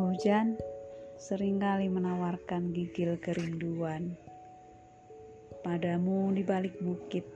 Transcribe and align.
Hujan 0.00 0.56
sering 1.20 1.60
kali 1.60 1.92
menawarkan 1.92 2.72
gigil 2.72 3.20
kerinduan 3.20 4.16
padamu 5.60 6.32
di 6.32 6.40
balik 6.40 6.80
bukit, 6.80 7.28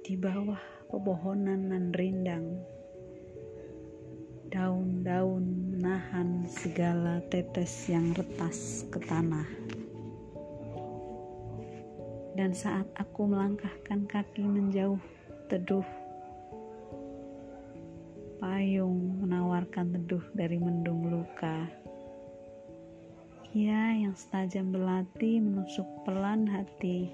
di 0.00 0.16
bawah 0.16 0.56
pepohonan 0.88 1.68
nan 1.68 1.92
rindang. 1.92 2.56
Daun-daun 4.48 5.76
menahan 5.76 6.48
segala 6.48 7.20
tetes 7.28 7.84
yang 7.92 8.16
retas 8.16 8.88
ke 8.88 9.04
tanah. 9.04 9.44
Dan 12.32 12.56
saat 12.56 12.88
aku 12.96 13.28
melangkahkan 13.28 14.08
kaki 14.08 14.40
menjauh 14.40 14.96
teduh 15.52 15.84
payung 18.38 19.20
menawarkan 19.20 19.47
teduh 19.66 20.22
dari 20.36 20.60
mendung 20.60 21.08
luka. 21.10 21.66
Ia 23.56 23.96
yang 23.96 24.12
setajam 24.14 24.70
belati 24.70 25.40
menusuk 25.40 25.88
pelan 26.04 26.44
hati. 26.44 27.10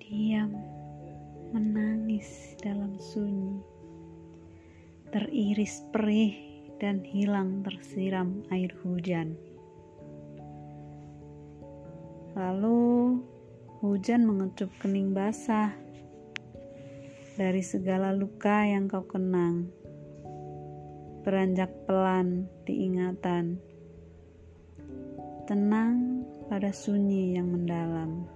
Diam, 0.00 0.56
menangis 1.52 2.56
dalam 2.64 2.96
sunyi, 2.96 3.60
teriris 5.12 5.84
perih 5.92 6.32
dan 6.80 7.04
hilang 7.04 7.60
tersiram 7.62 8.42
air 8.50 8.72
hujan. 8.82 9.38
Lalu 12.32 13.20
hujan 13.84 14.24
mengecup 14.24 14.72
kening 14.80 15.12
basah 15.12 15.76
dari 17.32 17.64
segala 17.64 18.12
luka 18.12 18.68
yang 18.68 18.84
kau 18.88 19.08
kenang. 19.08 19.72
Beranjak 21.24 21.70
pelan 21.86 22.50
diingatan, 22.68 23.56
tenang 25.48 26.26
pada 26.50 26.74
sunyi 26.74 27.38
yang 27.38 27.48
mendalam. 27.48 28.26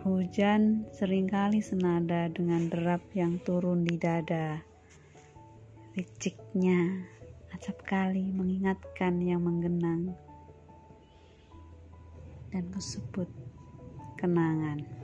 Hujan 0.00 0.88
sering 0.96 1.28
kali 1.28 1.60
senada 1.60 2.32
dengan 2.32 2.72
derap 2.72 3.04
yang 3.12 3.36
turun 3.44 3.84
di 3.84 4.00
dada. 4.00 4.64
Riciknya 5.92 7.04
acap 7.52 7.84
kali 7.84 8.32
mengingatkan 8.32 9.20
yang 9.20 9.44
menggenang 9.44 10.16
dan 12.48 12.64
kusebut 12.72 13.28
kenangan. 14.16 14.99